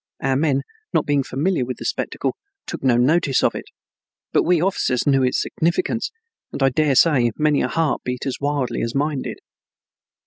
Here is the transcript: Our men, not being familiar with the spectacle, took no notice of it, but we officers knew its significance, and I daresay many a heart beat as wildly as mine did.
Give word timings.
Our 0.19 0.35
men, 0.35 0.63
not 0.93 1.05
being 1.05 1.21
familiar 1.21 1.63
with 1.63 1.77
the 1.77 1.85
spectacle, 1.85 2.35
took 2.65 2.81
no 2.83 2.97
notice 2.97 3.43
of 3.43 3.53
it, 3.53 3.65
but 4.33 4.41
we 4.41 4.59
officers 4.59 5.05
knew 5.05 5.21
its 5.21 5.39
significance, 5.39 6.09
and 6.51 6.63
I 6.63 6.69
daresay 6.69 7.29
many 7.37 7.61
a 7.61 7.67
heart 7.67 8.01
beat 8.03 8.25
as 8.25 8.39
wildly 8.41 8.81
as 8.81 8.95
mine 8.95 9.21
did. 9.21 9.37